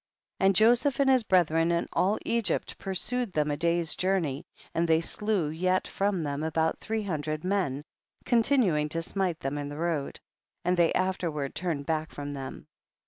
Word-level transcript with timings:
And 0.39 0.55
Joseph 0.55 0.99
and 0.99 1.07
his 1.11 1.21
brethren 1.21 1.71
and 1.71 1.87
all 1.93 2.17
Egypt 2.25 2.75
pursued 2.79 3.31
them 3.33 3.51
a 3.51 3.55
day's 3.55 3.95
journey, 3.95 4.47
and 4.73 4.87
they 4.87 4.99
slew 4.99 5.49
yet 5.49 5.87
from 5.87 6.23
them 6.23 6.41
about 6.41 6.79
three 6.79 7.03
hundred 7.03 7.43
men, 7.43 7.83
con 8.25 8.41
tinuing 8.41 8.89
to 8.89 9.03
smite 9.03 9.41
them 9.41 9.59
in 9.59 9.69
the 9.69 9.77
road; 9.77 10.19
and 10.65 10.75
they 10.75 10.91
afterward 10.93 11.53
turned 11.53 11.85
back 11.85 12.11
from 12.11 12.31
them. 12.31 12.65